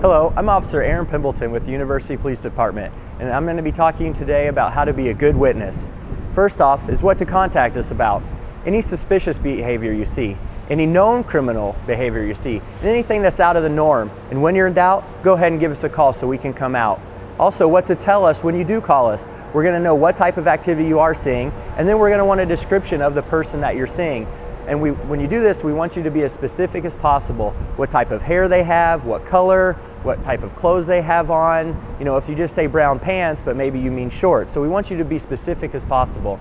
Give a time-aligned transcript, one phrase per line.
[0.00, 3.70] Hello, I'm Officer Aaron Pimbleton with the University Police Department, and I'm going to be
[3.70, 5.90] talking today about how to be a good witness.
[6.32, 8.22] First off, is what to contact us about.
[8.64, 10.38] Any suspicious behavior you see,
[10.70, 14.10] any known criminal behavior you see, anything that's out of the norm.
[14.30, 16.54] And when you're in doubt, go ahead and give us a call so we can
[16.54, 16.98] come out.
[17.38, 19.28] Also, what to tell us when you do call us.
[19.52, 22.20] We're going to know what type of activity you are seeing, and then we're going
[22.20, 24.26] to want a description of the person that you're seeing.
[24.66, 27.50] And we, when you do this, we want you to be as specific as possible.
[27.76, 31.68] What type of hair they have, what color, what type of clothes they have on.
[31.98, 34.52] You know, if you just say brown pants, but maybe you mean shorts.
[34.52, 36.40] So we want you to be specific as possible.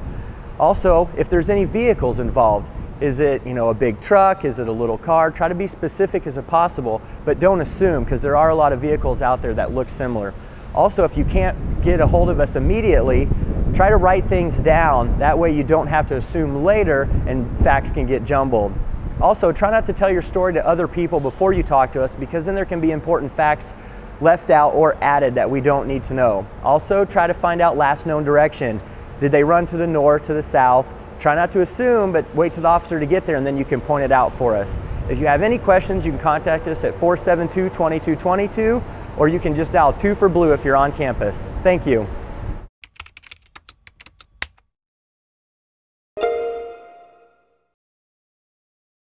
[0.60, 4.44] Also, if there's any vehicles involved, is it, you know, a big truck?
[4.44, 5.32] Is it a little car?
[5.32, 8.82] Try to be specific as possible, but don't assume because there are a lot of
[8.82, 10.34] vehicles out there that look similar.
[10.76, 13.30] Also, if you can't get a hold of us immediately,
[13.74, 15.18] try to write things down.
[15.18, 18.74] That way you don't have to assume later and facts can get jumbled.
[19.22, 22.16] Also, try not to tell your story to other people before you talk to us
[22.16, 23.74] because then there can be important facts
[24.22, 26.48] left out or added that we don't need to know.
[26.64, 28.80] Also, try to find out last known direction.
[29.20, 30.96] Did they run to the north, to the south?
[31.20, 33.66] Try not to assume, but wait till the officer to get there and then you
[33.66, 34.80] can point it out for us.
[35.10, 38.82] If you have any questions, you can contact us at 472 2222
[39.18, 41.46] or you can just dial 2 for blue if you're on campus.
[41.62, 42.08] Thank you.